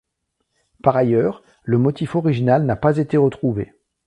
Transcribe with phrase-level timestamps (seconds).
[0.81, 3.71] Par ailleurs, le motif original n'a pas été retrouvé.